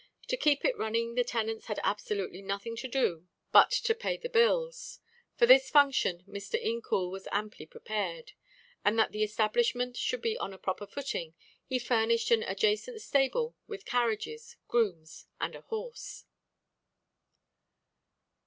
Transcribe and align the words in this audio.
To 0.29 0.35
keep 0.35 0.65
it 0.65 0.75
running 0.79 1.13
the 1.13 1.23
tenants 1.23 1.67
had 1.67 1.79
absolutely 1.83 2.41
nothing 2.41 2.75
to 2.77 2.87
do 2.87 3.27
but 3.51 3.69
to 3.69 3.93
pay 3.93 4.17
the 4.17 4.29
bills. 4.29 4.97
For 5.35 5.45
this 5.45 5.69
function 5.69 6.23
Mr. 6.27 6.55
Incoul 6.59 7.11
was 7.11 7.27
amply 7.31 7.67
prepared, 7.67 8.31
and, 8.83 8.97
that 8.97 9.11
the 9.11 9.21
establishment 9.21 9.95
should 9.95 10.23
be 10.23 10.35
on 10.39 10.53
a 10.53 10.57
proper 10.57 10.87
footing, 10.87 11.35
he 11.67 11.77
furnished 11.77 12.31
an 12.31 12.41
adjacent 12.41 12.99
stable 12.99 13.55
with 13.67 13.85
carriages, 13.85 14.57
grooms 14.67 15.27
and 15.39 15.53
horse. 15.53 16.25